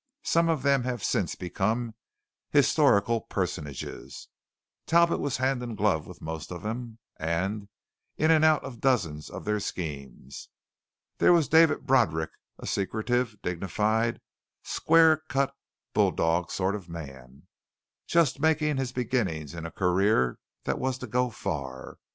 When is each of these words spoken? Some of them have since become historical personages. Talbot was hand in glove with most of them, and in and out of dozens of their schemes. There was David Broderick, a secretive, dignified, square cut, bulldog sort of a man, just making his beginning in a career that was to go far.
Some 0.23 0.49
of 0.49 0.63
them 0.63 0.81
have 0.81 1.03
since 1.03 1.35
become 1.35 1.93
historical 2.49 3.21
personages. 3.21 4.29
Talbot 4.87 5.19
was 5.19 5.37
hand 5.37 5.61
in 5.61 5.75
glove 5.75 6.07
with 6.07 6.23
most 6.23 6.51
of 6.51 6.63
them, 6.63 6.97
and 7.17 7.69
in 8.17 8.31
and 8.31 8.43
out 8.43 8.63
of 8.63 8.81
dozens 8.81 9.29
of 9.29 9.45
their 9.45 9.59
schemes. 9.59 10.49
There 11.19 11.31
was 11.31 11.47
David 11.47 11.85
Broderick, 11.85 12.31
a 12.57 12.65
secretive, 12.65 13.39
dignified, 13.43 14.19
square 14.63 15.17
cut, 15.29 15.53
bulldog 15.93 16.49
sort 16.49 16.73
of 16.73 16.89
a 16.89 16.91
man, 16.91 17.43
just 18.07 18.39
making 18.39 18.77
his 18.77 18.91
beginning 18.91 19.49
in 19.49 19.67
a 19.67 19.71
career 19.71 20.39
that 20.63 20.79
was 20.79 20.97
to 20.97 21.05
go 21.05 21.29
far. 21.29 21.99